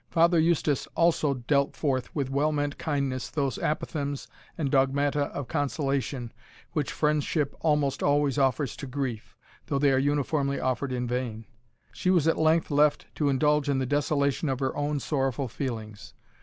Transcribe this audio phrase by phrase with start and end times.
[0.09, 4.25] Father Eustace also dealt forth with well meant kindness those apophthegms
[4.57, 6.31] and dogmata of consolation,
[6.73, 9.37] which friendship almost always offers to grief,
[9.67, 11.45] though they are uniformly offered in vain.
[11.91, 16.15] She was at length left to indulge in the desolation of her own sorrowful feelings.